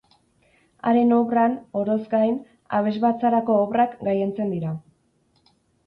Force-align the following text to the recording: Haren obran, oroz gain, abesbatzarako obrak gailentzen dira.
Haren 0.91 1.13
obran, 1.17 1.59
oroz 1.83 1.99
gain, 2.15 2.35
abesbatzarako 2.81 3.61
obrak 3.69 3.97
gailentzen 4.11 4.55
dira. 4.59 4.77